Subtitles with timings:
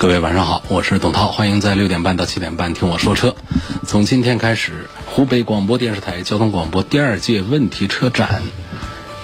[0.00, 3.36] 各位晚上好，我是董涛，欢迎在六点半到七点半听我说车。
[3.86, 8.40] 从今天开始，湖北广播电视台交通广播第二届问题车展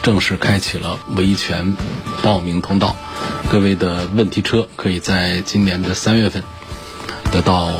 [0.03, 1.79] 正式开启了维权
[2.23, 2.95] 报名通道。
[3.51, 6.45] 各位的问题车可以在今年的三月份
[7.33, 7.73] 得到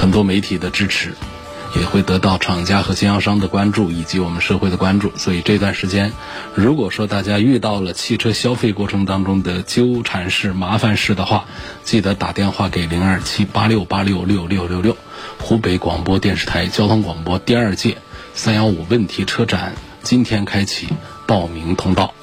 [0.00, 1.12] 很多媒体的支持。
[1.76, 5.12] 也会得到厂家和经销商的关注，以及我们社会的关注。
[5.16, 6.12] 所以这段时间，
[6.54, 11.46] 如果说大家遇到了汽车消费过程当中的纠缠事、麻烦事的话，
[11.82, 14.96] 记得打电话给零二七八六八六六六六六。
[15.40, 17.98] 湖北广播电视台交通广播第二届
[18.34, 20.88] 三幺五问题车展今天开启
[21.26, 22.14] 报名通道。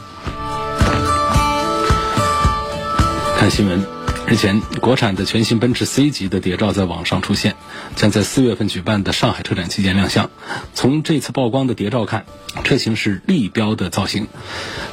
[3.37, 4.00] 看新闻。
[4.27, 7.55] 日前，国产的全新奔驰 C 级的谍照在网上出现，
[7.95, 10.29] 将在四月份举办的上海车展期间亮相。
[10.73, 12.25] 从这次曝光的谍照看，
[12.63, 14.27] 车型是立标的造型，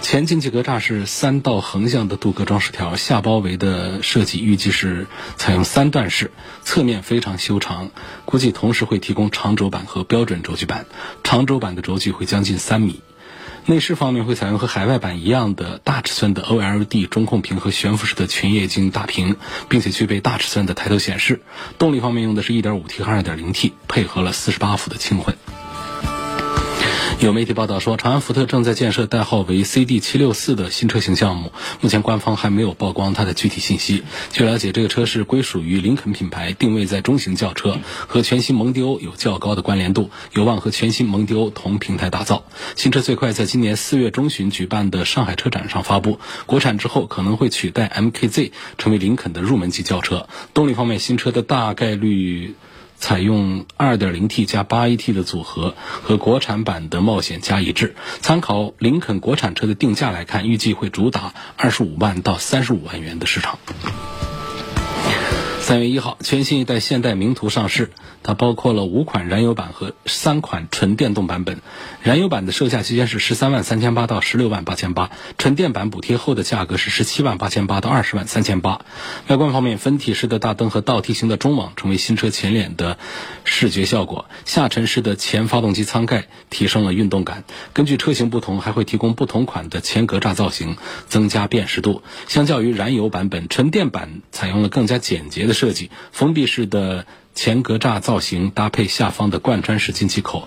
[0.02, 5.06] 前进气格栅是三道横向的镀铬装饰条，下包围的设计预计是
[5.36, 6.32] 采用三段式，
[6.64, 7.90] 侧面非常修长，
[8.24, 10.86] 估计同时会提供长轴版和标准轴距版，
[11.22, 13.02] 长轴版的轴距会将近三米。
[13.68, 19.36] 内饰方面会采用和海外版一样的大尺寸的 OLED 中控屏和悬浮式的全液晶大屏，
[19.68, 21.42] 并且具备大尺寸的抬头显示。
[21.76, 25.36] 动力方面用的是一点五 T 和二点零 T，配合了四十八伏的轻混。
[27.20, 34.04] 有媒体报道说，长安福特正在建设代号为 CD 七六四的新车型项目，目前官方还没有曝光它的具体信息。
[34.30, 42.44] 据了解，这个车是归属于林肯品牌，定位在中型轿车，和全新蒙迪欧有较高的关联度，有望和全新蒙迪欧同平台打造。
[42.76, 50.28] 新车最快在今年四月中旬举办的上海车展上发布，国产之后可能会取代 MKZ 成为林肯的入门级轿车。
[50.54, 52.54] 动力方面，新车的大概率。
[52.98, 57.94] 采用 2.0T 加 8AT 的组合，和国产版的冒险加一致。
[58.20, 63.58] 参考林肯国产车的定价来看，预计会主打25万到35万元的市场。
[65.68, 67.90] 三月一号，全新一代现代名图上市，
[68.22, 71.60] 它包括了五款燃油版和三款纯电动版本。
[72.02, 78.80] 燃油版的售价区间是十三万三千八到十六万八千八，纯电版补贴后的价格是十七万八千八到二十万三千八。
[79.26, 82.96] 外观方面，分体式的大灯和倒梯形的中网成为新车前脸的
[83.44, 87.44] 视觉效果，下沉式的前发动机舱盖提升了运动感。
[87.74, 92.02] 根据车型不同，还会提供不同款的前格栅造型，增加辨识度。
[92.26, 95.57] 相较于燃油版本，纯电版采用了更加简洁的。
[95.58, 97.04] 设计封闭式的
[97.34, 100.46] 前格栅造型，搭配下方的贯穿式进气口，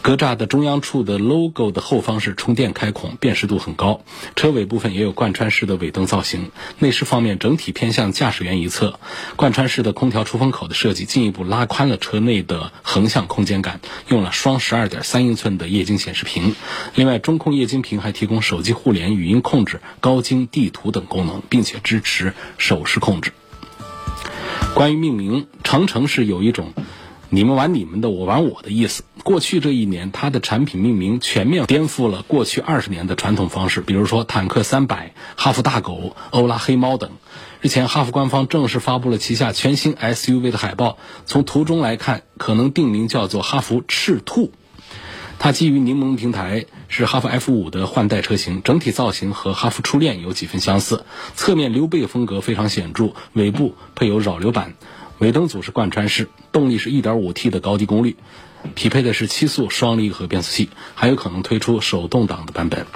[0.00, 4.00] 格栅的中央处的 logo 的后方是充电开孔，辨识度很高。
[4.34, 6.50] 车尾部分也有贯穿式的尾灯造型。
[6.78, 8.98] 内饰方面整体偏向驾驶员一侧，
[9.36, 13.80] 贯穿式的空调出风口的设计进一步拉宽了车内的横向空间感。
[14.08, 16.56] 用了双十二点三英寸的液晶显示屏，
[16.94, 23.32] 另外中控液晶屏还提供手机互联、语音控制、高精地图等功能，并且支持手势控制。
[24.74, 26.72] 关于命名，长城是有一种
[27.30, 29.04] “你们玩你们的，我玩我的”意思。
[29.22, 37.10] 过去这一年，它的产品命名全面颠覆了过去二十年的传统方式，比如说坦克三百、哈弗大狗、欧拉黑猫等。
[37.60, 44.52] 日前，哈弗官方正式发布了旗下全新 SUV 的海报，从图中来看，可能定名叫做哈弗赤兔。
[45.42, 51.04] 它基于柠檬平台，是哈弗 F 五的换代车型，整体造型和哈弗初恋有几分相似。
[51.34, 54.74] 侧面溜背风格非常显著，尾部配有扰流板，
[55.18, 58.14] 尾灯组是贯穿式，动力是 1.5T 的高低功率，
[58.76, 62.86] 匹配的是七速双离合变速器，还有可能推出手动挡的版本。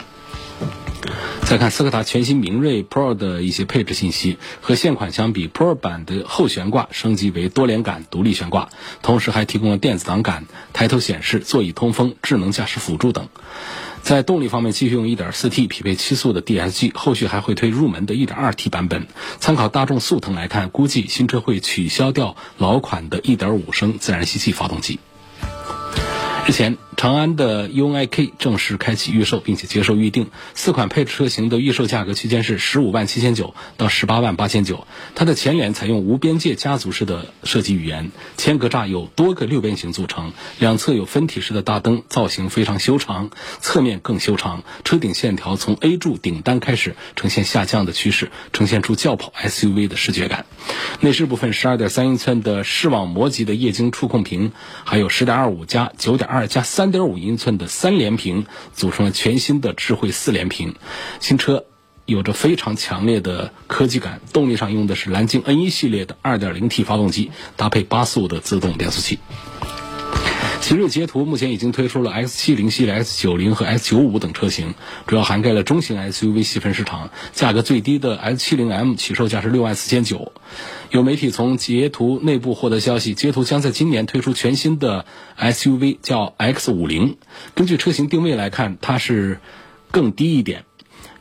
[1.42, 8.68] 再看斯柯达全新明锐 Pro 的一些配置信息，和现款相比，Pro 版的后悬挂升级为多连杆独立悬挂，
[9.02, 13.28] 同时还提供了电子挡杆、抬头显示、座椅通风、智能驾驶辅助等。
[14.02, 19.06] 在动力方面，继续用 1.4T 匹配七速的 DSG，后续还会推入门的 1.2T 版本。
[19.38, 24.98] 参考大众速腾来看，估计新车会取消掉老款的1.5升自然吸气发动机。
[26.46, 26.76] 日前。
[26.96, 30.30] 长安的 UNI-K 正式开启预售，并且接受预定。
[30.54, 34.86] 四款配置车型的预售价格区间是十五万七千九到十八万八千九。
[35.14, 43.28] 它的前脸采用无边界家族式的设计语言，前格栅有多个六边形组成，两侧有分体式的大灯，造型非常修长，
[43.60, 44.64] 侧面更修长。
[44.82, 50.46] 车顶线条从 A 柱顶端开始呈现下降的趋势，呈现出轿跑 SUV 的视觉感。
[51.00, 54.52] 内饰部分，十二点三英寸的视网膜级的液晶触控屏，
[54.84, 58.44] 还有十点二五加九点二二加三点五英寸的三连屏，
[58.74, 60.74] 组成了全新的智慧四连屏。
[61.18, 61.64] 新车
[62.04, 69.18] 有着非常强烈的科技感，动力上用的是蓝鲸 N 一系列的二点零 T 发动机，搭配八速的自动变速器。
[70.66, 74.74] 奇瑞捷途目前已经推出了 X70 系列、X90 和 X95 等车型，
[75.06, 77.10] 主要涵盖了中型 SUV 细分市场。
[77.32, 80.32] 价格最低的 S70M 起售价是六万四千九。
[80.90, 85.06] 有媒体从捷途内部获得消息，捷途将在今年推出全新的
[85.38, 87.14] SUV，叫 X50。
[87.54, 89.38] 根据车型定位来看，它是
[89.92, 90.64] 更低一点。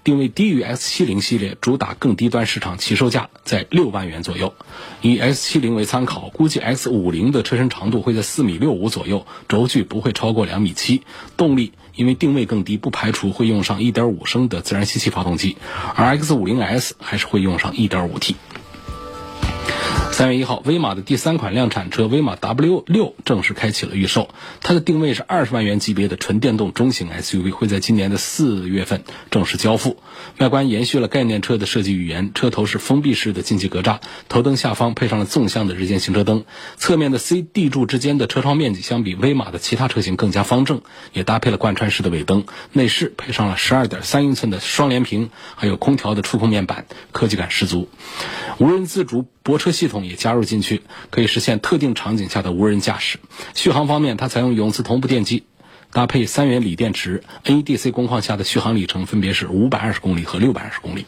[0.06, 4.54] 定位低于 S70 系列，主打更低端市场，起售价在六万元左右。
[5.02, 11.02] 以 S70 为参考，估计 X50 的车身长度会在四米六五左右，轴距不会超过两米七。
[11.38, 15.57] 动力因为定位更低，不排除会用上1.5升的自然吸气发动机，
[15.96, 18.36] 而 X50S 还是会用上 1.5T。
[20.15, 24.29] 三月一号，威马的第三款量产车威马 W 六正式开启了预售。
[24.62, 29.97] 它的定位是二十万元级别的纯电动中型 SUV，会在今年的四月份正式交付。
[30.38, 36.45] 外观延续了概念车的设计语言，车头是封闭式的进气格栅，头灯下方配上了纵向的日间行车灯。
[36.77, 42.45] 侧面的 C、D 柱之间的车窗面积相比威马的其他车型更加方正，也搭配了贯穿式的尾灯。
[42.71, 47.89] 内饰配上了十二点三英寸的双联屏，还有空调的触控面板，科技感十足。
[48.59, 50.81] 无人自主泊车系统也加入进去，
[51.12, 53.19] 可以实现特定场景下的无人驾驶。
[53.53, 55.44] 续航方面，它采用永磁同步电机，
[55.92, 61.06] 搭配三元锂电池，NEDC 工况下的续航里程分别是五百二十公里和六百二十公里。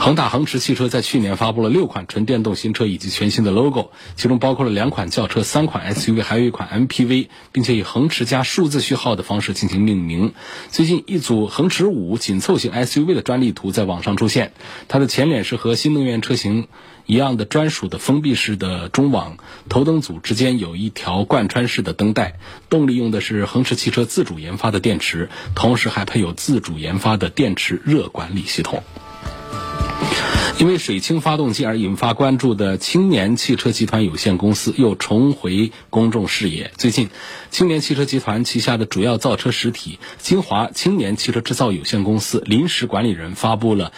[0.00, 10.32] 恒大恒驰汽车在去年发布了六款纯电动新车以及全新的 logo，其中包括了两款轿车、三款 SUV，还有一款 MPV，并且以恒驰加数字序号的方式进行命名。
[10.70, 14.54] 最近一组恒驰五紧凑型 SUV 的专利图在网上出现，
[14.88, 16.68] 它的前脸是和新能源车型
[17.04, 19.36] 一样的专属的封闭式的中网，
[19.68, 22.38] 头灯组之间有一条贯穿式的灯带，
[22.70, 28.82] 动力用的是恒驰汽车自主研发的电池，同时还配有自主研发的电池热管理系统。
[30.58, 36.70] 因为水氢发动机而引发关注的青年汽车集团有限公司又重回公众视野。
[36.76, 37.08] 最近，
[37.50, 43.92] 青年汽车集团旗下的主要造车实体金华青年汽车制造有限公司临时管理人发布了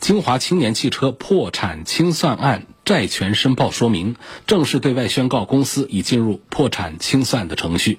[0.00, 2.66] 金华青年汽车破产清算案。
[2.84, 4.16] 债权申报说明
[4.48, 7.98] 正式对外宣告，公司已进入破产清算的程序。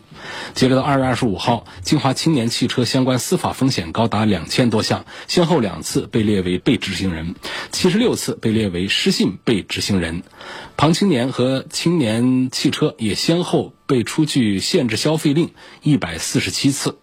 [0.53, 7.35] 截止到二月二十五号，金华青年汽车相关司法风险高达两千多项，先后两次被列为被执行人，
[7.71, 10.23] 七十六次被列为失信被执行人。
[10.75, 15.51] 庞青年和青年汽车也先后被出具限制消费令
[15.81, 16.97] 一百四十七次。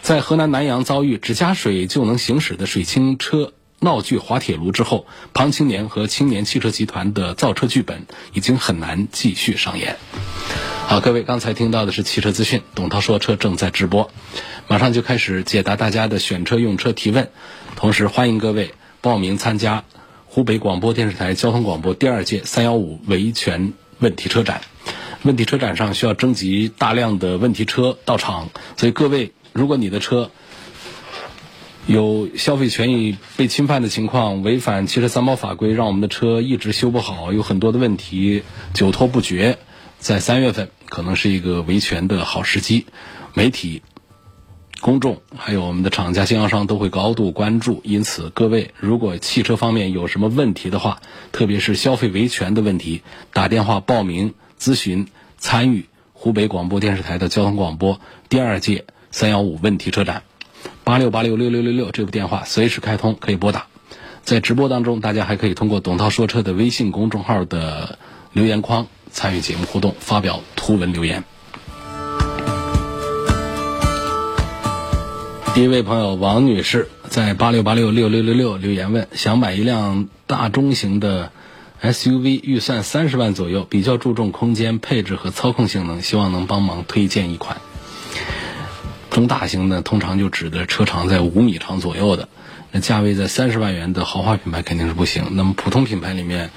[0.00, 3.52] 在河南南阳遭遇只加水就能行驶的水清车。
[3.80, 9.96] 闹剧滑铁卢之后，庞青年和青年汽车集团的造车剧本已经很难继续上演。
[10.86, 14.10] 好，各位刚才听到的是汽车资讯，董涛说车正在直播，
[14.66, 17.30] 马上就开始解答大家的选车用车提问，
[17.76, 19.84] 同时欢迎各位报名参加
[20.26, 24.62] 湖北广播电视台交通广播第二届三幺五维权问题车展。
[25.22, 30.30] 问题车展上需要征集大量的问题车到场，所以各位，如果你的车，
[31.88, 38.42] 有消费权益被侵犯的情况，违反汽车三包法规，让我们的车一直修不好，有很多的问题
[38.74, 39.56] 久拖不决，
[39.98, 42.84] 在三月份可能是一个维权的好时机。
[43.32, 43.80] 媒体、
[44.82, 47.80] 公众还有我们的厂家经销商都会高度关注。
[47.84, 51.00] 因此，各位如果汽车方面有什么问题的话，
[51.32, 53.00] 特别是消费维权的问题，
[53.32, 55.08] 打电话报名咨询
[55.38, 57.98] 参与湖北广播电视台的交通广播
[58.28, 60.22] 第二届三幺五问题车展。
[60.88, 63.66] 八六八六六六六六这部电话随时开通，可以拨打。
[64.22, 67.98] 在直播当中，大家还可以通过“董涛说车”的微信公众号的
[68.32, 71.24] 留言框参与节目互动，发表图文留言。
[75.54, 81.32] 第一位朋友王女士在八六八六六六六六留言问：想买一辆大中型的
[81.82, 87.58] SUV，预算三十万左右，比较注重空间、配置和操控性能，希望能帮忙推荐一款。
[89.10, 92.28] 中大型的通常就指的车长在五米长左右的，
[92.70, 95.28] 那价位在三十万元的豪华品牌肯定是不行。
[95.32, 96.50] 那么普通品牌里面，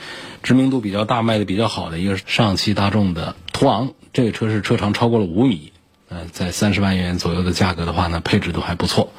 [0.44, 5.72] 知名度比较大、卖的比较好的一个是上汽大众的途昂，这个车是车长超过了五米，
[6.10, 9.14] 呃，在三十万元左右的价格的话呢，配置都还不错，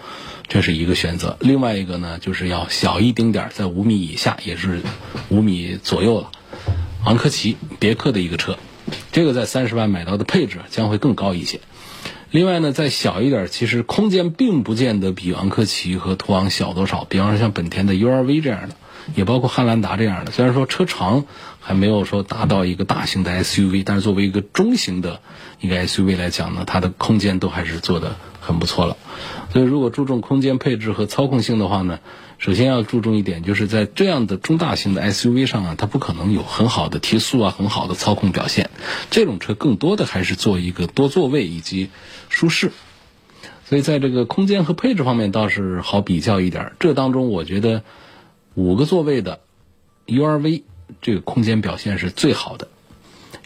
[0.49, 1.37] 这是一个选择。
[1.41, 4.83] 另外一个呢，就是要小一丁点儿，在五米以下，也是
[5.31, 6.31] 五米左右了。
[7.05, 8.59] 昂科旗，别克的一个车，
[9.11, 11.61] 这个在三十万买到的配置将会更高一些。
[12.33, 17.05] 另外呢，再小一点，其实空间并不见得比昂科旗和途昂小多少。
[17.05, 18.77] 比方说像本田的 URV 这样的，
[19.15, 20.33] 也包括汉兰达这样的。
[20.33, 21.27] 虽然说车长
[21.61, 25.21] 还没有说达到一个大型的 SUV，但是作为一个中型的
[25.61, 28.97] 一个 SUV 来讲呢，它的空间都还是做的很不错了。
[29.53, 31.99] 所以，如果注重空间配置和操控性的话呢，
[32.43, 38.71] 首先要注重一点，就是在这样的中大型的 SUV 上啊，它不可能有很好的提速啊，很好的操控表现。
[39.13, 41.91] 这种车更多的还是做一个多座位以及
[42.31, 42.73] 舒适。
[43.65, 46.73] 所以，在这个空间和配置方面倒是好比较一点。
[46.81, 47.85] 这当中，我觉得
[48.55, 49.39] 五个座位的
[50.09, 50.65] URV
[51.01, 52.67] 这个空间表现是最好的，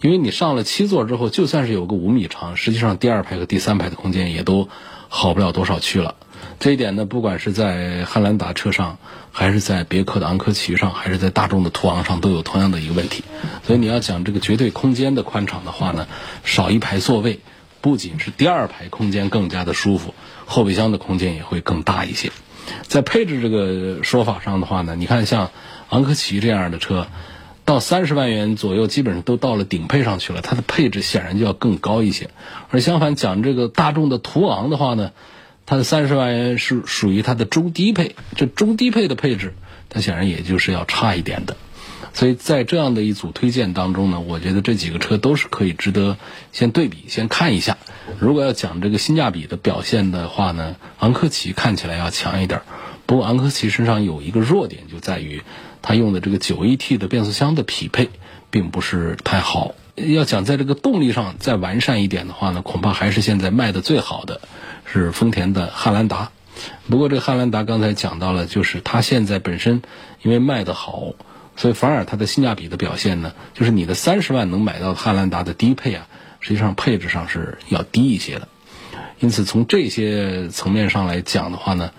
[0.00, 4.71] 因为你上了七座之后，就算是有个五米长，实际上第二排和第三排的空间也都
[5.11, 6.15] 好不了多少去了。
[6.59, 8.99] 这一点呢，不管是在汉兰达车上，
[9.33, 13.25] 还是在别克的昂科旗上，还是在大众的途昂上，都有同样的一个问题。
[13.67, 16.07] 所以你要讲这个绝对空间的宽敞的话呢，
[16.45, 17.41] 少一排座位。
[17.83, 20.12] 不仅是第二排空间更加的舒服，
[20.45, 22.33] 后备箱的空间也会更大一些。
[22.83, 25.50] 在配置这个说法上的话呢，你看像
[25.91, 27.07] 昂科旗这样的车，
[27.65, 32.31] 到三十万元左右，基本上都到了顶配上去了，它的配置显然就要更高一些。
[32.71, 35.12] 而相反讲这个大众的途昂的话呢，
[35.67, 39.53] 它的三十万元是属于它的中低配，这中低配的配置，
[39.89, 41.57] 它显然也就是要差一点的。
[42.15, 46.17] 所以在这样的一组推荐当中呢，我觉得这几个车都是可以值得
[46.51, 47.77] 先对比、先看一下。
[48.19, 52.63] 如果要讲这个性价比的表现的话呢，昂科旗看起来要强一点。
[53.05, 55.43] 不过昂科旗身上有一个弱点，就在于
[55.83, 58.09] 它用的这个 9AT 的变速箱的匹配
[58.51, 59.75] 并不是太好。
[59.97, 64.41] 要讲在这个动力上再完善一点的话呢，恐怕还是现在卖的最好的
[65.00, 66.31] 是丰田的汉兰达。
[66.88, 69.83] 不过这个汉兰达刚才讲到了，就是它现在本身
[70.23, 71.12] 因为卖的好。
[71.59, 76.07] 所以反而它的性价比的表现呢，就是你的三十万能买到汉兰达的低配啊，
[76.41, 78.49] 实际上配置上是要低一些的。
[79.21, 81.93] 因此从这些层面上来讲的话呢，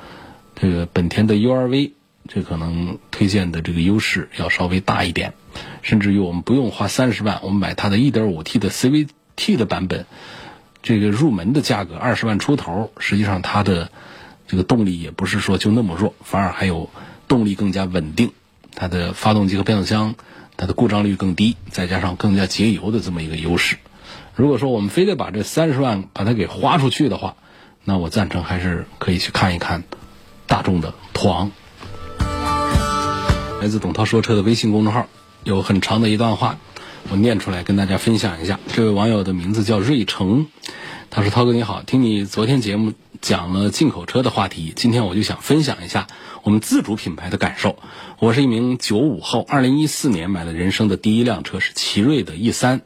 [0.56, 1.94] 这个本田的 URV
[2.28, 5.34] 这可能推荐的这个优势要稍微大一点。
[5.82, 10.06] 甚至于我们不用花三十万，我们买它的 1.5T 的 CVT 的版本，
[10.88, 13.92] 这个入门的价格二十万出头，实际上它的
[14.48, 16.90] 这个动力也不是说就那么弱，反而还有
[17.28, 18.32] 动力更加稳定。
[18.74, 20.16] 它的发动机和变速箱，
[20.56, 23.76] 它的故障率更低，再加上更加节油的这么一个优势。
[24.34, 27.36] 如果说我们非得把这三十万把它给花出去的话，
[27.84, 29.84] 那我赞成还是可以去看一看
[30.46, 31.52] 大众的途昂。
[33.60, 35.08] 来自董涛说车的微信公众号
[35.44, 36.58] 有很长的一段话，
[37.10, 38.60] 我念出来跟大家分享一下。
[38.74, 40.48] 这位网友的名字叫瑞成，
[41.10, 46.08] 他说：“涛哥你好，听你昨天节目讲了进口车的话题，今天我就想分享一下。”
[46.44, 47.78] 我们自主品牌的感受，
[48.20, 52.82] 我是一名九五后，二零一四年买了人生的第一辆车是奇瑞的 E 三，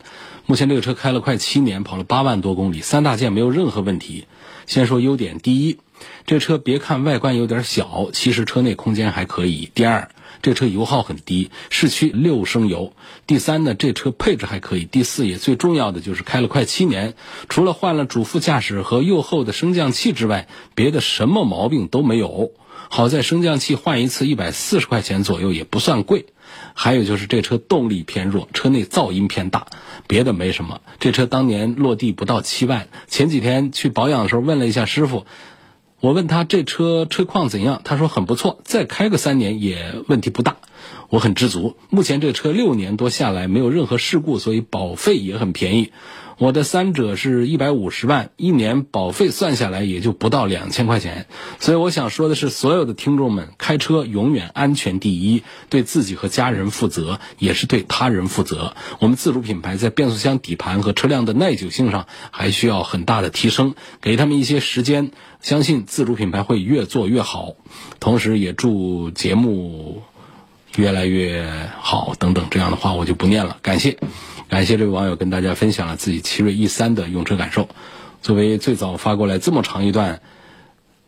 [0.46, 4.26] 目前这个车开了快七年，跑了八万多公里，三大件没有任何问题。
[4.66, 5.78] 先说优点，第一，
[6.26, 9.70] 这车别看外观有点小，其实车内空间还可以。
[9.76, 10.10] 第二，
[10.42, 12.94] 这车油耗很低，市区六升油。
[13.28, 14.86] 第三呢，这车配置还可以。
[14.86, 17.14] 第四也最重要的就是开了快七年，
[17.50, 22.52] 除了换了主副驾驶和右后的升降器之外，别的什么毛病都没有。
[22.90, 26.26] 好在升降器换一次一百四十块钱左右也不算贵，
[26.74, 29.68] 还有就是这车动力偏弱，车内噪音偏大，
[30.08, 30.82] 别的没什么。
[31.00, 35.26] 这车当年落地不到七万，前几天去保养的时候问了一下师傅，
[36.02, 40.58] 我问他这车车况怎样，他说很不错，再开个三年也问题不大，
[41.10, 41.76] 我很知足。
[41.90, 45.92] 目前这车六年多下来没有任何事故，所以保费也很便宜。
[46.38, 51.28] 我的三者是一百五十万，一年保费算下来也就不到两千块钱，
[51.60, 58.76] 所以我想说的是，所有的听众们，开车永远安全第一，对自己和家人负责，也是对他人负责。
[58.98, 65.12] 我们自主品牌在变速箱底盘和车辆的耐久性上还需要很大的提升，给他们一些时间，
[65.42, 67.54] 相信自主品牌会越做越好。
[68.00, 70.02] 同时也祝节目
[70.78, 73.98] 越来越好，等等这样的话我就不念了，感谢。
[74.50, 77.70] 感谢这位网友跟大家分享了自己奇瑞 E 三的用车感受。
[78.22, 80.22] 作为最早发过来这么长一段，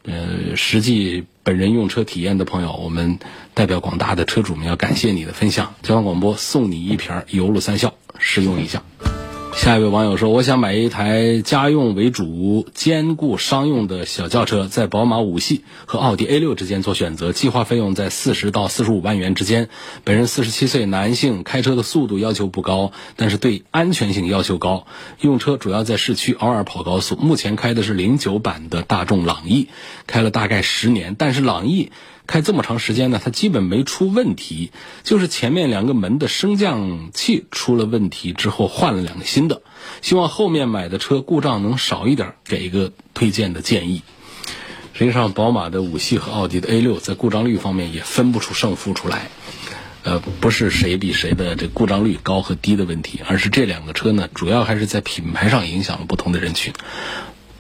[0.04, 3.20] 呃，实际本人用车体验的朋友，我们
[3.54, 5.76] 代表广大的车主们要感谢你的分享。
[5.84, 8.82] 交通广播送你一瓶油路三效，试用一下。
[9.56, 19.70] 下一位网友说：“我想买一台家用为主、兼顾商用的小轿车，在宝马五系和奥迪 A 六之间做选择，计划费用在四十到四十五万元之间。
[20.04, 24.86] 本人四十七岁，男性，开车的速度要求不高，但是对安全性要求高。
[25.22, 27.16] 用车主要在市区，偶尔跑高速。
[27.16, 29.70] 目前开的是零九版的大众朗逸，
[30.08, 31.92] 开了大概十年，但是朗逸。”
[32.26, 34.72] 开这么长时间呢，它基本没出问题，
[35.04, 39.62] 就是前面两个门的升降器出了问题之后换了两个新的。
[40.02, 44.02] 希望后面买的车故障能少一点，给一个推荐的建议。
[44.94, 49.28] 实际上，宝马的五系和奥迪的 A 六在故障率方面也分不出胜负出来。
[50.04, 56.74] 呃，不是谁比谁的这故障率高和低的问题，而是这两个车呢，主要还是在品牌上影响了不同的人群。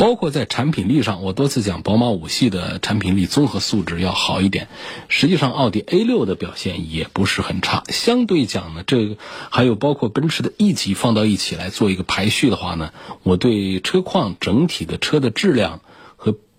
[0.03, 4.67] 包括在产品力上，我多次讲，宝马五系的产品力综合素质要好一点。
[5.07, 7.83] 实际上，奥迪 A 六的表现也不是很差。
[7.87, 9.15] 相对讲呢，这
[9.49, 12.91] 还有包括奔驰的 E 级放到一起来做一个排序的话呢，
[13.23, 15.79] 我对车况整体的车的质量。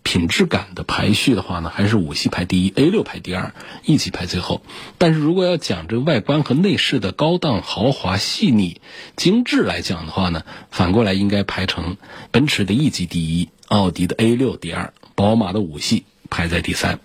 [0.05, 4.63] 品质感的排序的话呢，还是五系排第一，A 六排第二，E 级排最后。
[4.99, 8.83] 但是如果要讲这外观和内饰的高档、豪华、细腻、
[9.17, 11.97] 精致来讲的话呢，反过来应该排成
[12.31, 17.01] 奔驰的 E 级第一，奥迪的 A 六第二，宝马的五系排在第三。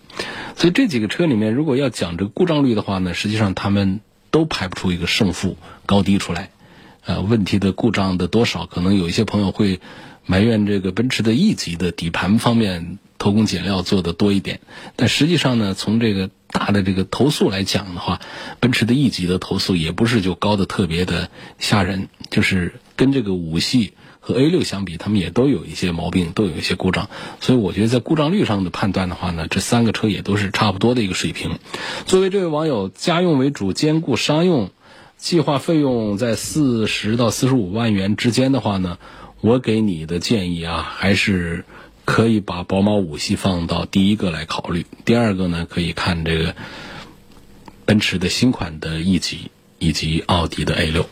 [0.58, 6.52] 所以这几个车里面，如果要讲这个故障率的话呢，实际上他们都排不出一个胜负高低出来。
[7.06, 9.80] 呃，问题的故障的多少，可能有一些朋友会。
[10.30, 14.60] 埋怨这个奔驰的 E 级的底盘方面偷工减料做的多一点，
[14.96, 18.22] 但实际上呢，从这个大的这个投诉来讲的话，
[18.60, 27.10] 奔驰的 E 级的投诉也不是就高的特别的吓人，就是跟这个五系和 A 六相比，他们也都有一些毛病，都有一些故障。
[27.42, 31.58] 所以我觉得在故障率上的判断的话呢，这三个车也都是差不多的一个水平。
[32.06, 34.70] 作为这位网友，家用为主兼顾商用，
[35.18, 39.00] 计划费用在四十到四十五万元之间的话呢？
[39.42, 41.64] 我给你的建议啊，还是
[42.04, 44.86] 可以把宝马五系放到第一个来考虑。
[45.06, 46.56] 第二个呢，可以看这个
[47.86, 51.06] 奔驰的新款的 E 级以及奥迪的 A 六。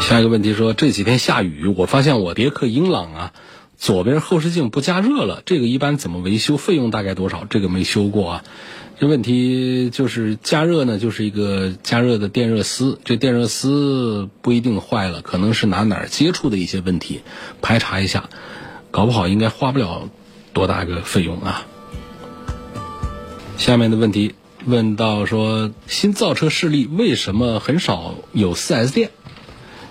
[0.00, 3.32] 下一个问题说，这几天下雨，我发现我别克英朗啊，
[3.76, 6.56] 左边后视镜不加热了，这个一般怎么维修？
[6.56, 7.44] 费用大概多少？
[7.44, 8.44] 这个没修过啊。
[9.00, 17.20] 这问题就是加热呢，就是一个加热的电热丝，这电热丝不一定坏了，可能是哪哪儿接触的一些问题，
[17.62, 18.28] 排查一下，
[18.90, 20.10] 搞不好应该花不了
[20.52, 21.64] 多大个费用啊。
[23.56, 29.10] 下面的问题问到说，新造车势力为什么很少有 4S 店？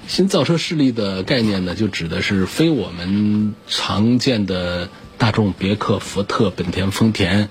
[0.06, 7.50] 新造车势力的概念呢，就指的是非我们常见的大众、别克、福特、本田、丰田。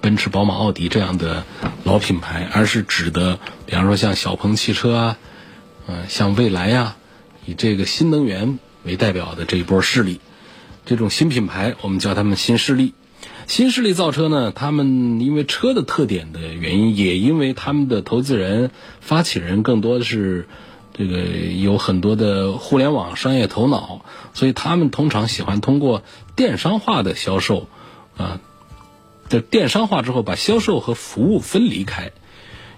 [0.00, 1.44] 奔驰、宝马、奥迪这样的
[1.84, 5.18] 老品牌，而是指的，比方说像小鹏汽车啊，
[5.86, 6.96] 嗯，像蔚来呀，
[7.44, 10.20] 以这个新能源为代表的这一波势力，
[10.86, 12.94] 这种新品牌，我们叫他们新势力。
[13.46, 20.46] 新势力造车呢，他们因为车的特点的原因，也因为他们的投资人、发起人更多的是
[20.92, 26.02] 这个有很多的互联网商业头脑，所以他们通常喜欢通过
[26.36, 27.68] 电商化的销售，
[28.16, 28.40] 啊。
[29.28, 32.12] 在电商化之后，把销售和服务分离开，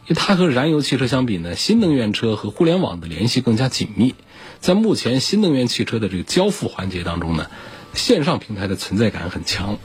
[0.07, 4.17] 因为它和燃油汽车相比呢，新能源车和互联网的联系更加紧密。
[4.59, 7.47] 在目前新能源汽车的这个交付环节当中呢，
[7.95, 9.79] 线上平台的存在感很强。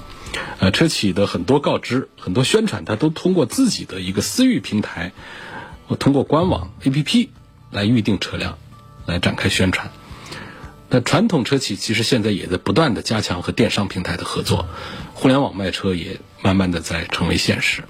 [0.59, 5.11] 呃，车企的很多告知、很多宣传，它都通过自己的一个私域平台，
[5.87, 7.29] 我通过官网 APP
[7.69, 8.57] 来预定车辆，
[9.05, 9.91] 来展开宣传。
[10.89, 14.67] 那传统车企其实现在也在不断的加强和电商平台的合作，
[15.13, 16.19] 互联网卖车也。
[16.45, 17.85] 慢慢的在成为现实，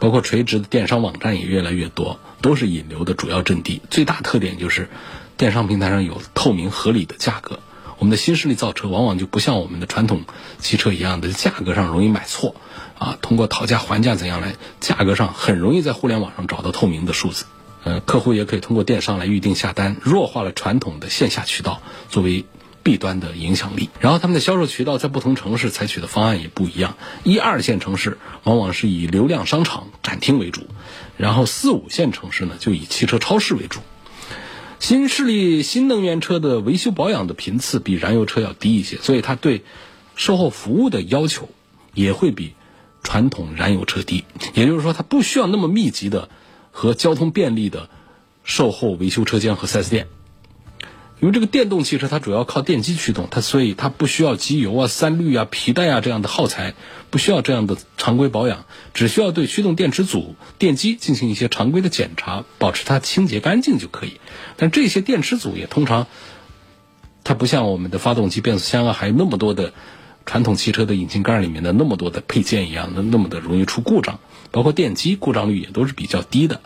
[0.00, 3.80] 包括垂直的电商网站也越来越多，都是引流的主要阵地。
[3.88, 4.88] 最大特点就是，
[5.36, 7.60] 电商平台上有透明合理的价格。
[7.98, 10.24] 我们的新势力造车往往就不像我们的传统
[10.58, 12.56] 汽车一样的价格上容易买错，
[12.98, 17.44] 啊，通过讨价还价怎样来，价格上很容易在互联网上找到透明的数字。
[17.84, 22.44] 呃，客户也可以通过电商来预定下单，弱化了传统的线下渠道作为。
[22.86, 26.96] 弊端的影响力，然后他们的销售渠道在不同城市采取的方案也不一样。
[27.24, 30.68] 一二线城市往往是以流量商场展厅为主，
[31.16, 33.80] 然后四五线城市呢就以汽车超市为主。
[34.78, 39.64] 新势力新能源车的维修保养的频次比燃油车要低一些，所以它对
[40.14, 41.48] 售后服务的要求
[41.92, 42.52] 也会比
[43.02, 44.22] 传统燃油车低。
[44.54, 46.28] 也就是说，它不需要那么密集的
[46.70, 47.90] 和交通便利的
[48.44, 50.06] 售后维修车间和 4S 店。
[51.18, 56.74] 因为这个电动汽车它主要靠电机驱动，它所以它不需要机油啊、三滤啊、皮带啊这样的耗材，
[57.08, 64.20] 不需要这样的常规保养，只需要对驱动电池组、电机进行一些常规的检查，保持它清洁干净就可以。
[64.58, 66.06] 但这些电池组也通常，
[67.24, 69.72] 它不像我们的发动机、变速箱啊，还有那么多的
[70.26, 76.60] 传统汽车的引擎盖里面的那么多的配件一样的那么的容易出故障，包括电机故障率也都是比较低的，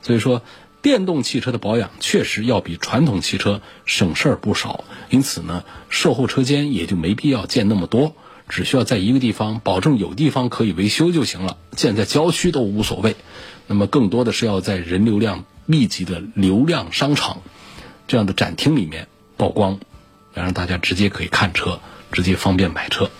[0.00, 0.42] 所以说。
[0.86, 8.14] 电动汽车的保养确实要比传统汽车省事儿不少，因此呢，售后车间也就没必要建那么多，
[8.48, 13.16] 只需要在一个地方保证有地方可以维修就行了，建在郊区都无所谓。
[13.66, 17.42] 那么更多的是要在人流量密集的流量商场
[18.06, 19.80] 这样的展厅里面曝光，
[20.34, 21.80] 让大家直接可以看车，
[22.12, 23.10] 直接方便买车。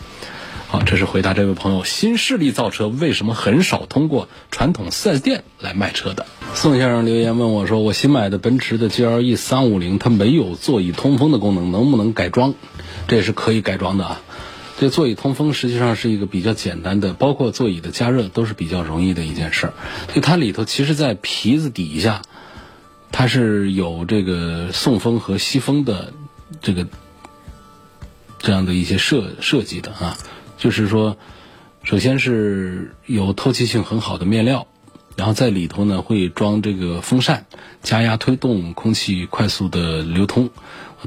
[0.69, 6.27] 好，这是回答这位朋友，新势力造车为什么很少通过传统 4S 店来卖车的？
[6.55, 12.55] 宋先生留言问我说，我新买的奔驰的 GLE 350，它没有座椅通风的功能，能不能改装？
[13.07, 14.21] 这也是可以改装的啊。
[14.79, 19.73] 这座椅通风实际上是一个比较简单的，包括座椅的加热都是比较容易的一件事儿。
[20.13, 22.23] 就它里头其实，在皮子底下，
[23.13, 26.13] 它是有这个送风和吸风的
[26.61, 26.89] 这个
[28.41, 30.19] 这样的一些设设计的啊。
[30.57, 31.16] 就是说，
[31.83, 34.66] 首先是有透气性很好的面料，
[35.16, 37.47] 然后在里头呢会装这个风扇，
[37.83, 40.51] 加压推动空气快速的流通，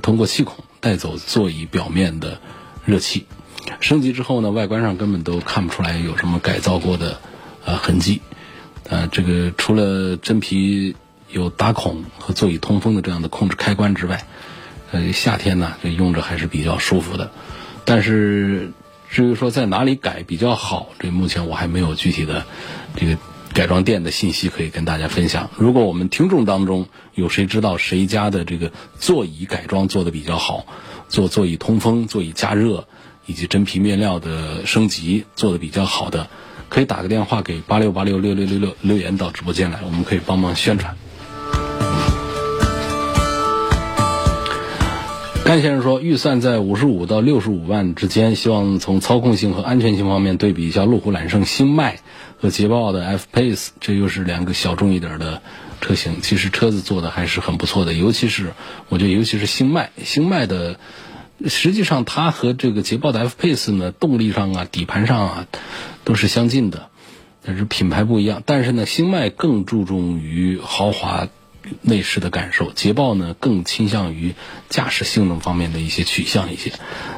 [0.01, 2.39] 通过气孔带走座椅表面的
[2.85, 3.25] 热气。
[3.79, 7.19] 升级之后呢，外观上根本都看不出来有什么改造过的
[7.65, 8.21] 呃痕迹。
[8.87, 10.95] 呃，这个除了真皮
[11.29, 14.25] 有打孔和座椅通风的这样的控制开关之外，
[14.91, 17.31] 呃，夏天呢这用着还是比较舒服的，
[17.83, 18.71] 但是。
[19.11, 22.45] 至于说在哪里改比较好，这目前我还没有具体的
[22.95, 23.17] 这个
[23.53, 25.49] 改装店的信息可以跟大家分享。
[25.57, 30.65] 如果我们听众当中有谁知道谁家的这个座椅改装做的比较好，
[31.07, 32.87] 做座椅通风、座椅加热
[33.25, 36.27] 以及真皮面料的升级做的比较好的，
[36.69, 40.95] 可以打个电话给八六八六六六六六留言到直播间来，我们可以帮忙宣传。
[45.49, 52.01] 甘先生说，预算在五十五到六十五万之间，希望从操控性和安全性方面对比一下路虎揽胜星脉
[52.39, 55.41] 和捷豹的 F Pace，这又是两个小众一点的
[55.81, 56.21] 车型。
[56.21, 58.51] 其实车子做的还是很不错的，尤其是
[58.89, 60.79] 我觉得，尤其是星脉，星脉的
[61.47, 65.47] 实际上它和这个捷豹的 F Pace 呢，动力上啊、底盘上啊
[66.03, 66.89] 都是相近的，
[67.43, 68.43] 但是品牌不一样。
[68.45, 71.27] 但是呢，星脉更注重于豪华。
[71.81, 74.33] 内饰的感受，捷豹呢更倾向于
[74.69, 76.71] 驾驶性能方面的一些取向一些，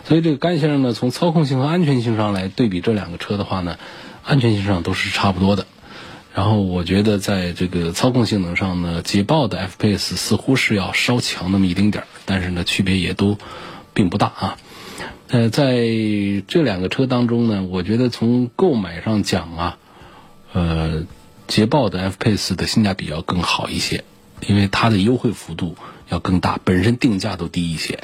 [0.05, 3.77] 所以这个甘先生呢，从操控性和安全性上来对比这两个车的话呢，
[4.23, 5.65] 安全性上都是差不多的。
[6.33, 13.37] 然后我觉得在这个操控性能上呢，捷豹的 F Pace 似乎是要稍强那么一丁点儿，但是呢区别也都
[13.93, 14.57] 并不大啊。
[15.27, 15.75] 呃，在
[16.47, 19.77] 这两个车当中呢，我觉得从购买上讲啊，
[20.53, 21.05] 呃，
[21.47, 24.03] 捷豹的 F Pace 的性价比要更好一些。
[24.47, 25.75] 因为它的优惠幅度
[26.09, 28.03] 要更大，本身定价都低一些，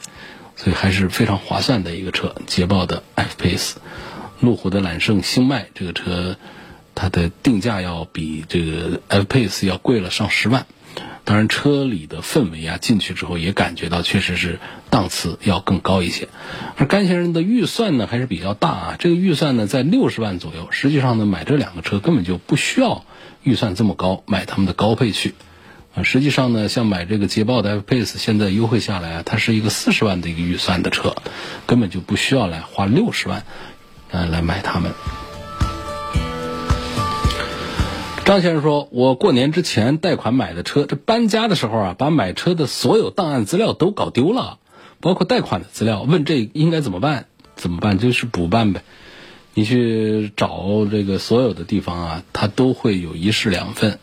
[0.55, 2.35] 所以还是非常划算的一个车。
[2.45, 3.73] 捷豹的 F Pace，
[4.39, 6.37] 路虎的揽胜星脉这个车，
[6.95, 10.65] 它的定价要比这个 F Pace 要贵了上十万。
[11.25, 16.29] 当然，车里的氛围啊，进去之后也感觉到确实是档次要更高一些。
[16.77, 20.69] 而甘先生的预算呢还是比较大啊，这个预算呢在六十万左右。
[20.71, 23.03] 实际上呢，买这两个车根本就不需要
[23.43, 25.35] 预算这么高，买他们的高配去。
[26.03, 31.15] 实际上呢，像买这个捷豹的 F Pace，现在优惠下来啊，它是一个四十万的一个预算的车，
[31.65, 33.43] 根本就不需要来花六十万，
[34.11, 34.91] 嗯，来买它们。
[38.25, 44.59] 张先生说：“我过年之前贷款买的车，这搬家的时候啊，把买车的所有档案资料都搞丢了，
[44.99, 46.03] 包括贷款的资料。
[46.03, 47.27] 问这应该怎么办？
[47.55, 47.97] 怎么办？
[47.97, 48.83] 就是补办呗。
[49.53, 53.99] 你去找这个所有的地方啊，它都会有一式两份。”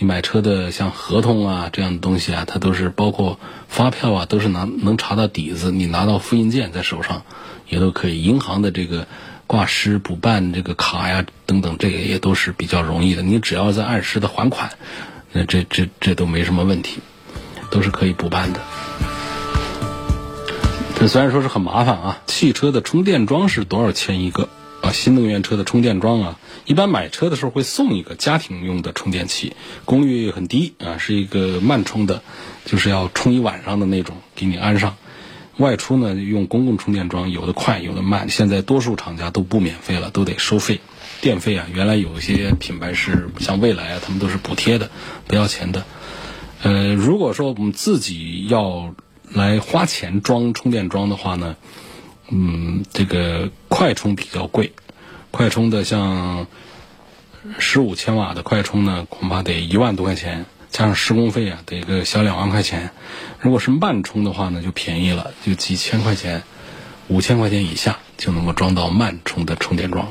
[0.00, 5.72] 你买车的像合同啊这样的东西啊，它都是包括发票啊，都是拿能查到底子。
[5.72, 7.24] 你拿到复印件在手上，
[7.68, 8.22] 也都可以。
[8.22, 9.08] 银行的这个
[9.48, 13.22] 挂失补办这个卡呀等等，这个也都是比较容易的。
[13.22, 14.70] 你只要在按时的还款，
[15.32, 17.00] 那这这这都没什么问题，
[17.72, 18.60] 都是可以补办的。
[21.00, 24.48] 这虽然说是很麻烦啊，汽车的充电桩是多少钱一个？
[24.92, 32.22] 新能源车的充电桩啊，一般买车的时候会送一个家庭用的充电器，功率很低啊，是一个慢充的，
[32.64, 34.96] 就是要充一晚上的那种，给你安上。
[35.56, 38.28] 外出呢用公共充电桩，有的快，有的慢。
[38.28, 40.80] 现在多数厂家都不免费了，都得收费，
[41.20, 44.90] 电费啊，原来有一些品牌是像蔚来啊，他们都是补贴的，
[45.26, 45.84] 不要钱的。
[46.62, 48.94] 呃，如果说我们自己要
[49.30, 51.56] 来花钱装充电桩的话呢？
[52.30, 54.72] 嗯，这个快充比较贵，
[55.30, 56.46] 快充的像
[57.58, 62.90] 十五千瓦的快充呢，恐怕得一万多块钱，加上施工费啊，得个小两万块钱。
[63.40, 66.42] 如果是慢充的话呢，就便宜了，就几千块钱，
[67.08, 70.08] 五千块钱以下就能够装到慢充的充电桩。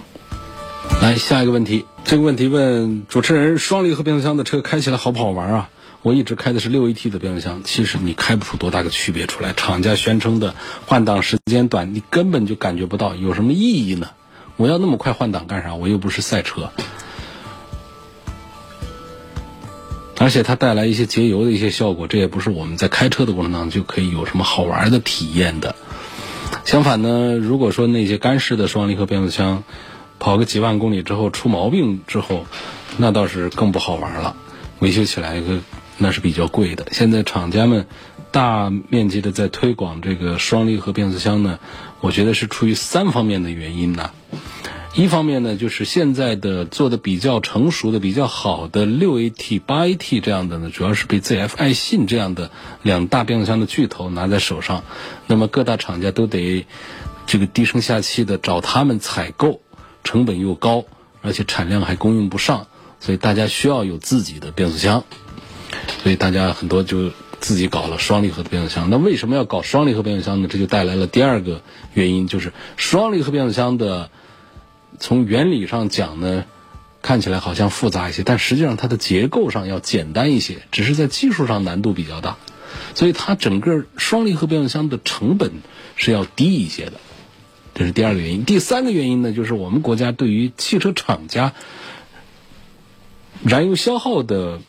[1.01, 5.69] 来下一个问题，这个问题问主持人：双离合变速箱的车开起来好不好玩啊？
[6.07, 9.51] 我一直开的是六 AT 的变速箱，其实你开不出多大个区别出来。
[9.51, 14.11] 厂家宣称的换挡时间短，你根本就感觉不到，有什么意义呢？
[14.55, 15.75] 我要那么快换挡干啥？
[15.75, 16.71] 我又不是赛车。
[20.17, 25.75] 而且它带来一些节油的一些效果，这也不是我们在开车的过程当中就可以有什么好玩的体验的。
[26.63, 29.65] 相反呢，如果说那些干式的双离合变速箱，
[30.19, 32.45] 跑个几万公里之后出毛病之后，
[32.95, 34.37] 那倒是更不好玩了，
[34.79, 35.59] 维修起来个
[35.97, 36.87] 那是比较贵的。
[36.91, 37.87] 现在厂家们
[38.31, 41.59] 大面积的在推广这个双离合变速箱呢，
[42.01, 44.11] 我觉得是出于三方面的原因呢。
[44.95, 52.49] 一方面呢，就是现在的做的比较成熟的、比较好的六 AT、八 AT 这样的呢，主要是被 ZF、爱信这样的
[52.81, 54.83] 两大变速箱的巨头拿在手上，
[55.27, 56.65] 那么各大厂家都得
[57.27, 59.61] 这个低声下气的找他们采购，
[60.03, 60.85] 成本又高，
[61.21, 62.65] 而且产量还供应不上，
[62.99, 65.03] 所以大家需要有自己的变速箱，
[66.03, 68.89] 所以大家很多就自己搞了双离合的变速箱。
[68.89, 70.47] 那为什么要搞双离合变速箱呢？
[70.49, 71.61] 这就带来了第二个
[71.93, 74.09] 原因，就是双离合变速箱的。
[74.99, 76.45] 从原理上讲呢，
[77.03, 82.37] 看起来好像复杂一些，但实际上它的结构上要简单一些，只是在技术上难度比较大，
[82.95, 85.51] 所以它整个双离合变速箱的成本
[85.97, 86.93] 是要低一些的，
[87.75, 88.43] 这是第二个原因。
[88.43, 91.53] 第三个原因呢，就是我们国家对于汽车厂家
[93.43, 94.59] 燃油消耗的。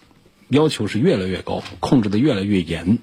[0.49, 2.99] 要求是越来越高，控制的越来越严，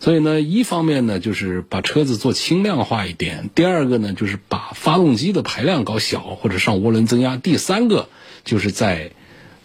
[0.00, 8.08] 所以呢，一方面呢就是把车子做轻量化一点，第二个呢就是把发动机的排量搞小或者上涡轮增压，第三个
[8.44, 9.12] 就是在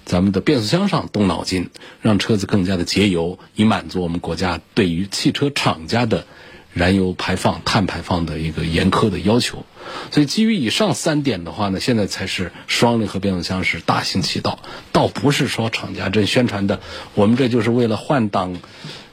[0.06, 1.70] 咱们的变速箱上动脑筋，
[2.02, 6.26] 让车子更加的节油，以满足我们国家对于汽车厂家的。
[6.73, 9.65] 燃油排放、碳排放的一个严苛的要求，
[10.10, 14.60] 所以基于以上三点的话呢，现在才是双离合变速箱是大行其道，
[14.93, 16.79] 倒不是说厂家这宣传的，
[17.13, 18.57] 我们这就是为了换挡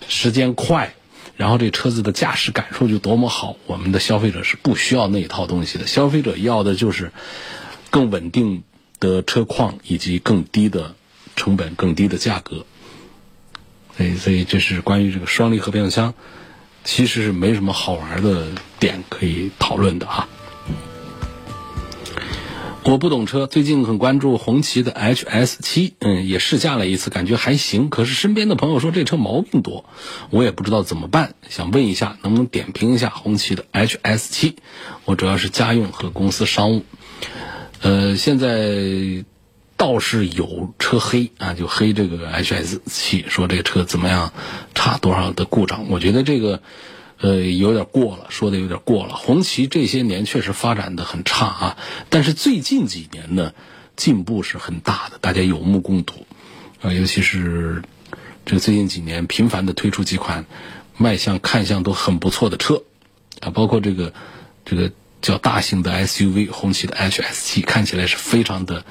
[0.08, 0.94] 时间快，
[1.36, 3.56] 然后这车子的驾驶感受就多么好。
[3.66, 7.10] 我们的消费者是不需要那一套东西的，消费者要的就是
[7.90, 8.62] 更稳定
[9.00, 10.94] 的车况以及更低的
[11.34, 12.64] 成本、更低的价格。
[13.96, 16.14] 所以，所以这是关于这个双离合变速箱。
[16.84, 20.28] 其实是没什么好玩的点可以讨论的哈。
[22.84, 27.90] 我不懂车，最近很关注红旗的 HS 七，嗯，也试驾了一次，感觉还行。
[27.90, 29.84] 可是身边的朋友说这车毛病多，
[30.30, 34.56] 我也不知道怎么办，想问一下能不能点评一下红旗的 HS 七？
[35.04, 36.84] 我主要是家用和公司商务。
[37.82, 39.24] 呃，现在。
[39.78, 44.32] 倒是有车黑啊，就黑这个 HS 七，说这个车怎么样，
[44.74, 45.88] 差多少的故障？
[45.88, 46.60] 我觉得这个，
[47.20, 49.14] 呃，有点过了，说的有点过了。
[49.14, 51.76] 红旗这些年确实发展的很差啊，
[52.10, 53.54] 但是最近几年呢，
[53.94, 56.26] 进步是很大的，大家有目共睹
[56.82, 56.92] 啊。
[56.92, 57.82] 尤其是
[58.44, 60.44] 这最近几年频繁的推出几款
[60.96, 62.82] 卖相看相都很不错的车
[63.40, 64.12] 啊，包括这个
[64.64, 64.90] 这个
[65.22, 68.84] 叫大型的 SUV 红旗的 HS 七，看起来是非常的。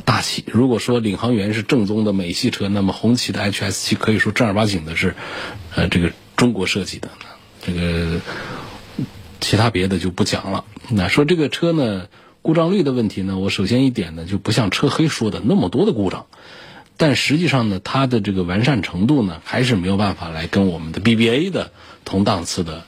[0.00, 0.44] 大气。
[0.46, 5.14] 如果说领航员是正宗的美系车，那么红旗的 HS 七可以说正儿八经的是，
[5.74, 7.08] 呃，这个中国设计的。
[7.66, 8.20] 这个
[9.40, 10.64] 其他别的就不讲了。
[10.90, 12.08] 那说这个车呢，
[12.42, 16.26] 故障率的问题呢，我首先一点呢，就不像车黑说的那么多的故障，
[16.96, 21.70] 但实际上呢，它的这个完善程度呢，还是没有办法来跟我们的 BBA 的
[22.04, 22.84] 同档次的。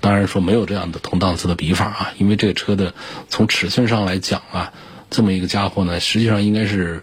[0.00, 2.94] 当然说没有这样的同档次的比法啊，因为这个车的
[3.28, 4.72] 从尺寸上来讲啊。
[5.12, 7.02] 这么一个家伙呢，实际上应该是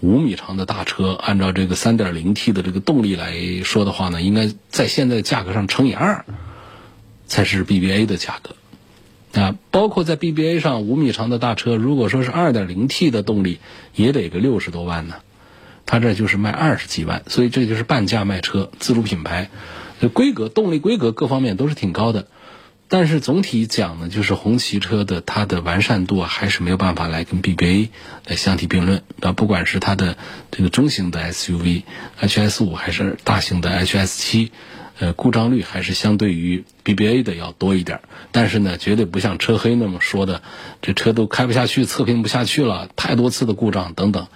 [0.00, 1.12] 五米长的大车。
[1.12, 6.24] 按照这个三点零 T 的这个动力来说的话呢，应该在现在价格上乘以二，
[7.26, 8.56] 才是 BBA 的价格。
[9.38, 13.58] 啊，包括在 BBA 上五米长的大车，如果说是二点零 T 的动力，
[13.94, 15.16] 也得个六十多万呢。
[15.84, 19.50] 它这就是卖二十几万，所以这就是半价卖车，自主品牌，
[20.14, 22.26] 规格、动力规格各方面都是挺高的。
[22.92, 27.90] 但是总体讲呢，就是红旗车的它的完善度还是没有办法来跟 BBA
[28.26, 29.30] 来相提并论啊。
[29.30, 30.16] 不管是它的
[30.50, 31.84] 这个中型的 SUV
[32.20, 34.50] HS 五，还是大型的 HS 七，
[34.98, 38.00] 呃，故障率还是相对于 BBA 的要多一点。
[38.32, 40.42] 但是呢，绝对不像车黑那么说的，
[40.82, 44.26] 这车都开不下去，测评不下去了，太多次的故障等等。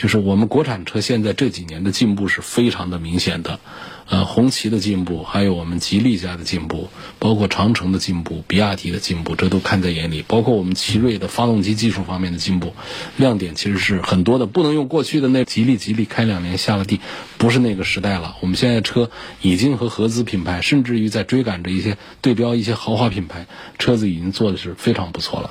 [0.00, 3.60] 就是我们国产车现在这几年的进步是非常的明显的。
[4.08, 10.24] 呃，红旗的进步，还有我们吉利家的进步，包括长城的进步、比亚迪的进步，这都看在眼里。
[10.26, 12.72] 包括我们奇瑞的发动机技术方面的进步，
[13.18, 14.46] 亮点其实是很多的。
[14.46, 16.98] 不能用过去的那吉利，吉利开两年下了地，
[17.36, 18.36] 不是那个时代了。
[18.40, 19.10] 我们现在车
[19.42, 23.46] 已经和合资品牌，甚至于在追赶着一些对标一些豪华品牌，
[23.78, 25.50] 车子已经做的是非常不错了。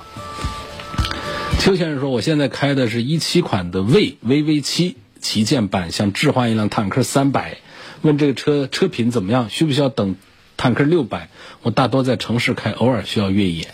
[1.57, 7.57] 邱先生说，我现在开的是一七款的魏 VV 七旗舰版，想置换一辆坦克三百。
[8.01, 9.49] 问这个车车品怎么样？
[9.49, 10.15] 需不需要等
[10.55, 11.29] 坦克六百？
[11.61, 13.67] 我大多在城市开，偶尔需要越野。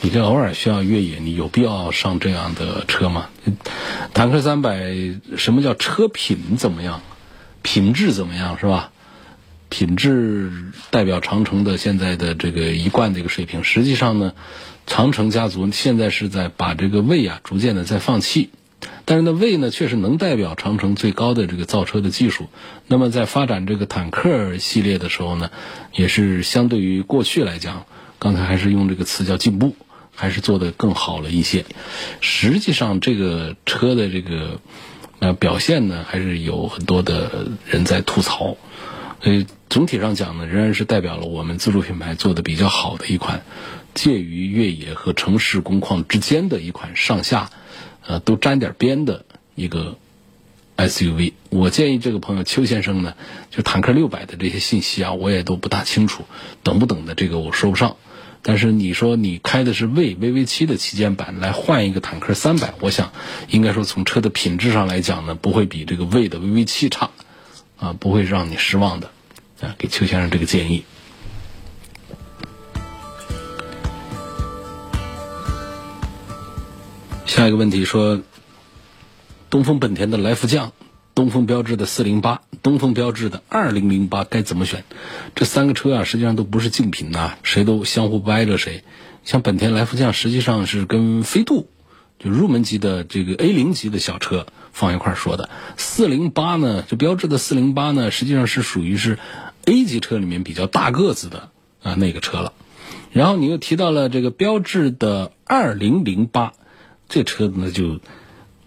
[0.00, 3.28] 你这偶尔需要越野，你有必要上这样的车吗？
[4.14, 4.92] 坦克三百，
[5.36, 7.00] 什么叫车品怎么样？
[7.62, 8.90] 品质怎么样是吧？
[9.68, 10.50] 品质
[10.90, 13.62] 代表长城的现在的这个一贯的一个水平。
[13.62, 14.32] 实际上呢，
[14.88, 18.50] 长城家族现在是在把这个魏啊逐渐的在放弃。
[19.04, 22.48] 但是呢，魏呢确实能代表长城最高的这个造车的技术。
[22.86, 25.50] 那么在发展这个坦克系列的时候呢，
[25.94, 27.86] 也是相对于过去来讲，
[28.18, 29.76] 刚才还是用这个词叫进步，
[30.14, 31.64] 还是做的更好了一些。
[32.20, 34.60] 实际上，这个车的这个
[35.18, 38.56] 呃表现呢，还是有很多的人在吐槽。
[39.20, 43.42] 所以总体上讲呢，仍然是代表了我们自主品牌做的比较好的一款，
[43.98, 47.50] 介于越野和城市工况之间的一款上下，
[48.06, 49.24] 呃，都沾点边的
[49.56, 49.96] 一个
[50.76, 51.32] SUV。
[51.50, 53.14] 我建议这个朋友邱先生呢，
[53.50, 56.24] 就坦克六百的这些信息啊，我也都不大清楚，
[56.62, 57.96] 等不等的这个我说不上。
[58.42, 63.12] 但是你说你开的是魏 VV 七的旗舰版来换一个坦克三百，我想
[63.50, 67.10] 应该说从车的品质上来讲呢，不会比这个魏的 VV 七差。
[67.80, 69.12] 啊，不会让你失望的，
[69.60, 70.82] 啊，给邱先生这个建议。
[77.28, 78.22] 下一个问题说，
[79.50, 80.72] 东风本田的来福将、
[81.14, 84.82] 东风标致的四零八、东风标致的二零零八该怎么选？
[85.34, 88.82] 这三个车啊，实际上都不是竞品呐，谁都相互掰着谁。
[89.24, 91.68] 像本田来福将，实际上是跟飞度。
[92.18, 99.18] 就入门级的这个 A 零级的小车放一块说的，四零八呢，就标致的四零八呢，实际上是属于是
[99.66, 101.50] A 级车里面比较大个子的
[101.82, 102.54] 啊那个车了。
[103.12, 106.54] 然后你又提到了这个标致的二零零八，
[107.08, 108.00] 这车呢就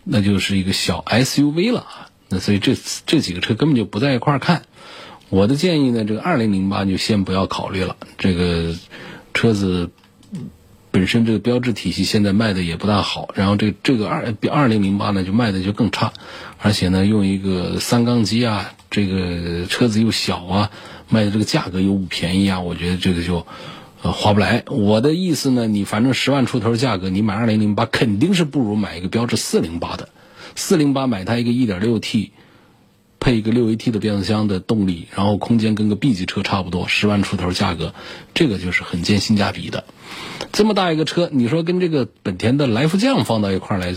[0.04, 2.10] 那就是一个小 SUV 了啊。
[2.30, 2.76] 那所以这
[3.06, 4.64] 这几个车根本就不在一块儿看。
[5.30, 8.76] 我的建议呢，这个二零零八就先不要考虑了，这个
[9.34, 9.90] 车子。
[10.94, 16.12] 本身这个标志体系现在卖的也不大好，然后这这个二比二零零八呢就卖的就更差，
[16.58, 20.70] 而且呢用一个三缸机啊，这个车子又小啊，
[21.08, 23.48] 卖的这个价格又不便宜啊，我觉得这个就
[24.02, 24.64] 呃划不来。
[24.68, 30.10] 我的意思呢，你反正十万出头价格，你买二零零八肯定是不如买一个标致四零八的，
[30.56, 32.32] 四零八买它一个一点六 T。
[33.24, 37.94] 配一个六 AT 的变速箱的动力，然后空间跟个 B 级车差不多，十万出头价格，
[38.34, 39.84] 这个就是很见性价比的。
[40.52, 43.94] 这么大一个车，你说跟这个本田的来福将放到一块来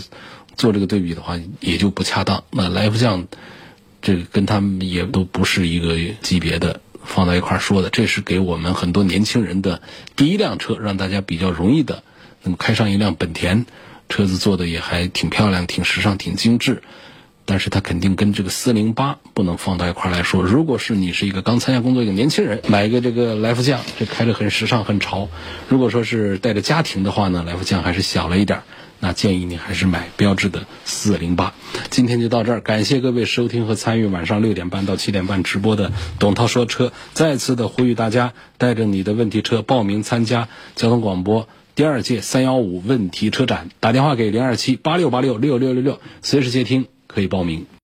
[0.55, 2.43] 做这个对比的话，也就不恰当。
[2.51, 3.25] 那来福将
[4.03, 9.81] 这个跟他们也都不是一个级别的，放到一块说的，这是给我们很多年轻人的
[10.15, 12.03] 第一辆车，让大家比较容易的
[12.43, 13.65] 能开上一辆本田
[14.09, 16.83] 车子，做的也还挺漂亮、挺时尚、挺精致。
[17.47, 20.41] 但是它肯定跟这个四零八不能放到一块来说。
[20.41, 25.29] 如果是你是一个刚参加工作一个年轻人，买一个这个来福将，这开着很时尚很潮。
[25.69, 28.63] 如果说是带着家庭的话呢，来福将还是小了一点，
[29.05, 31.53] 那建议你还是买标致的四零八。
[31.91, 36.91] 今天就到这儿，感谢各位收听和参与晚上六点半到七点半直播的董涛说车。
[37.13, 46.87] 再次的呼吁大家带着你的问题车报名参加交通广播第二届三幺五问题车展，打电话给零二七八六八六六六六六，随时接听。
[47.07, 47.75] 可以报名。